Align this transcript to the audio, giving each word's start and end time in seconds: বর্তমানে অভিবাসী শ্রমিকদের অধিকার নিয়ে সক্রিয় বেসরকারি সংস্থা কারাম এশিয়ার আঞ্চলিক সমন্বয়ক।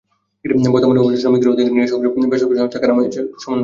বর্তমানে 0.73 0.99
অভিবাসী 1.01 1.19
শ্রমিকদের 1.23 1.53
অধিকার 1.55 1.73
নিয়ে 1.75 1.91
সক্রিয় 1.91 2.13
বেসরকারি 2.31 2.57
সংস্থা 2.59 2.79
কারাম 2.81 2.97
এশিয়ার 2.97 3.25
আঞ্চলিক 3.25 3.41
সমন্বয়ক। 3.43 3.59